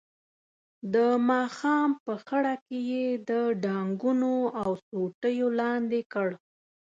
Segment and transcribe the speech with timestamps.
[0.93, 0.95] د
[1.29, 3.31] ماښام په خړه کې یې د
[3.63, 6.29] ډانګونو او سوټیو لاندې کړ.